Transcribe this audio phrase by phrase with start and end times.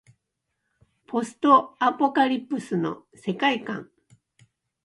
[1.05, 3.91] ポストアポカリプスの世界観